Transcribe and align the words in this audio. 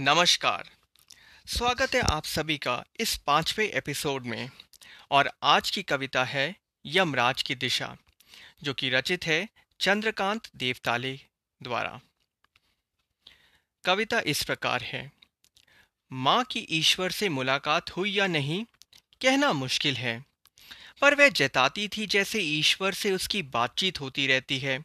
नमस्कार। 0.00 0.70
स्वागत 1.46 1.94
है 1.94 2.00
आप 2.00 2.24
सभी 2.24 2.58
का 2.58 2.84
इस 3.00 3.16
पाँचवें 3.16 3.68
एपिसोड 3.68 4.26
में, 4.26 4.50
और 5.10 5.30
आज 5.42 5.70
की 5.70 5.82
कविता 5.82 6.24
है 6.24 6.56
यमराज 6.86 7.42
की 7.42 7.54
दिशा, 7.54 7.96
जो 8.62 8.74
कि 8.74 8.90
रचित 8.90 9.26
है 9.26 9.48
चंद्रकांत 9.80 10.48
देवताले 10.56 11.20
द्वारा। 11.62 12.00
कविता 13.84 14.20
इस 14.20 14.44
प्रकार 14.44 14.82
है, 14.82 15.12
माँ 16.12 16.44
की 16.44 16.66
ईश्वर 16.70 17.10
से 17.10 17.28
मुलाकात 17.28 17.90
हुई 17.90 18.10
या 18.10 18.26
नहीं, 18.26 18.64
कहना 19.22 19.52
मुश्किल 19.52 19.96
है, 19.96 20.24
पर 21.00 21.14
वह 21.14 21.28
जताती 21.28 21.88
थी 21.88 22.06
जैसे 22.06 22.40
ईश्वर 22.40 22.94
से 22.94 23.12
उसकी 23.12 23.42
बातचीत 23.42 24.00
होती 24.00 24.26
रहती 24.26 24.58
है। 24.58 24.84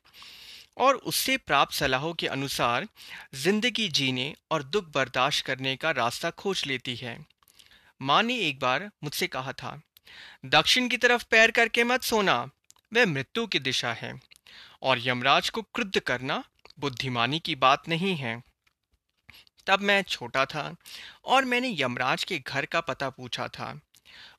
और 0.78 0.96
उससे 0.96 1.38
प्राप्त 1.38 1.74
सलाहों 1.74 2.14
के 2.14 2.28
अनुसार 2.28 2.88
ज़िंदगी 3.36 3.88
जीने 3.90 4.34
और 4.52 4.64
दुख 4.64 4.92
बर्दाश्त 4.94 5.46
करने 5.46 5.76
का 5.76 5.92
रास्ता 5.94 6.30
खोज 6.32 6.64
लेती 6.68 6.96
है। 6.96 7.18
माँ 8.02 8.22
ने 8.24 8.38
एक 8.40 8.60
बार 8.60 8.90
मुझसे 9.04 9.28
कहा 9.28 9.52
था, 9.54 9.80
दक्षिण 10.48 10.88
की 10.88 10.98
तरफ़ 10.98 11.24
पैर 11.32 11.52
करके 11.52 11.84
मत 11.84 12.04
सोना, 12.04 12.42
वह 12.92 13.06
मृत्यु 13.06 13.46
की 13.48 13.60
दिशा 13.60 13.94
है 13.94 14.14
और 14.82 15.00
यमराज 15.02 15.50
को 15.50 15.62
क्रुद्ध 15.64 16.00
करना 16.00 16.44
बुद्धिमानी 16.80 17.40
की 17.40 17.56
बात 17.58 17.88
नहीं 17.90 18.16
है। 18.16 18.42
तब 19.68 19.82
मैं 19.82 20.02
छोटा 20.04 20.46
था 20.46 20.76
और 21.26 21.46
मैंने 21.46 21.76
यमराज 21.80 22.24
के 22.24 22.38
घर 22.40 22.66
का 22.66 22.82
पता 22.82 23.10
पूछा 23.10 23.48
था। 23.50 23.80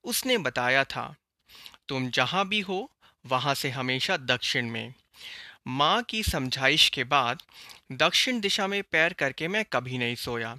उसने 0.04 0.36
बताया 0.38 0.84
था, 0.84 1.14
तुम 1.88 2.08
जहाँ 2.10 2.46
भी 2.48 2.60
हो, 2.60 2.78
वहाँ 3.24 3.54
से 3.54 3.70
हमेशा 3.70 4.16
दक्षिण 4.16 4.70
में। 4.70 4.94
माँ 5.66 6.02
की 6.02 6.22
समझाइश 6.22 6.88
के 6.88 7.04
बाद 7.04 7.42
दक्षिण 7.92 8.40
दिशा 8.40 8.66
में 8.66 8.82
पैर 8.82 9.12
करके 9.12 9.48
मैं 9.48 9.64
कभी 9.64 9.98
नहीं 9.98 10.14
सोया। 10.16 10.56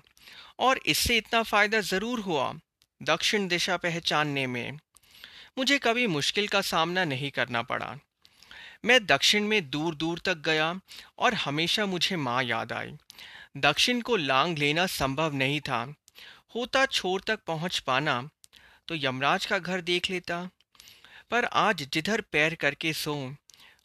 और 0.60 0.80
इससे 0.86 1.18
इतना 1.18 1.42
फ़ायदा 1.44 1.80
ज़रूर 1.82 2.20
हुआ 2.20 2.52
दक्षिण 3.02 3.48
दिशा 3.48 3.78
पहचानने 3.78 4.46
में। 4.48 4.80
मुझे 5.58 5.78
कभी 5.78 6.08
मुश्किल 6.08 6.48
का 6.48 6.62
सामना 6.62 7.06
नहीं 7.06 7.32
करना 7.32 7.62
पड़ा। 7.62 7.96
मैं 8.86 9.06
दक्षिण 9.06 9.48
में 9.48 9.70
दूर 9.70 9.96
दूर 9.96 10.22
तक 10.26 10.38
गया 10.46 10.74
और 11.20 11.34
हमेशा 11.36 11.86
मुझे 11.86 12.16
माँ 12.18 12.44
याद 12.44 12.74
आई। 12.74 12.94
दक्षिण 13.58 14.02
को 14.02 14.16
लांग 14.16 14.58
लेना 14.58 14.86
संभव 14.88 15.34
नहीं 15.34 15.62
था। 15.62 15.82
होता 16.56 16.86
छोर 16.86 17.22
तक 17.28 17.40
पहुँच 17.48 17.80
पाना 17.80 18.22
तो 18.88 18.96
यमराज 18.98 19.46
का 19.46 19.60
घर 19.60 19.82
देख 19.84 20.10
लेता। 20.12 20.48
पर 21.32 21.46
आज 21.46 21.88
जिधर 21.94 22.22
पैर 22.32 22.56
करके 22.56 22.94
सो 22.94 23.16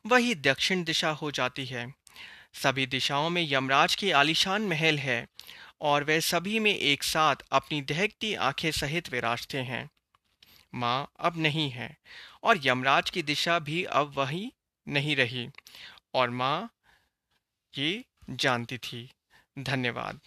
वही 0.04 0.34
दक्षिण 0.34 0.84
दिशा 0.84 1.10
हो 1.10 1.30
जाती 1.30 1.64
है। 1.64 1.86
सभी 2.54 2.86
दिशाओं 2.86 3.30
में 3.30 3.46
यमराज 3.52 3.94
के 3.94 4.10
आलिशान 4.12 4.62
महल 4.62 4.98
है 4.98 5.26
और 5.80 6.04
वे 6.04 6.20
सभी 6.20 6.58
में 6.58 6.74
एक 6.74 7.02
साथ 7.02 7.36
अपनी 7.52 7.80
दहकती 7.82 8.34
आँखें 8.34 8.70
सहित 8.70 9.12
विराजते 9.12 9.58
हैं। 9.62 9.88
माँ 10.74 11.12
अब 11.20 11.38
नहीं 11.38 11.70
है 11.70 11.96
और 12.42 12.60
यमराज 12.66 13.10
की 13.10 13.22
दिशा 13.22 13.58
भी 13.58 13.84
अब 13.84 14.12
वही 14.16 14.52
नहीं 14.86 15.16
रही 15.16 15.48
और 16.14 16.30
माँ 16.30 16.70
ये 17.74 18.04
जानती 18.30 18.78
थी। 18.78 19.08
धन्यवाद। 19.58 20.20